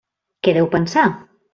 Què 0.47 0.55
deu 0.59 0.71
pensar? 0.79 1.07